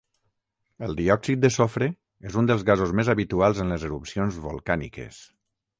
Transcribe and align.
El 0.87 0.95
diòxid 0.99 1.43
de 1.43 1.51
sofre 1.57 1.89
és 2.31 2.39
un 2.43 2.49
dels 2.53 2.67
gasos 2.71 2.97
més 3.01 3.15
habituals 3.17 3.65
en 3.67 3.75
les 3.77 3.89
erupcions 3.91 4.43
volcàniques. 4.49 5.27